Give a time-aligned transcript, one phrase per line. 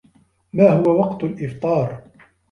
[0.53, 2.01] ما هو وقت الإفطار؟